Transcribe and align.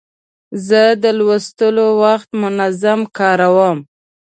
زه 0.67 0.81
د 1.03 1.05
لوستلو 1.19 1.85
وخت 2.03 2.29
منظم 2.41 2.99
کاروم. 3.17 3.77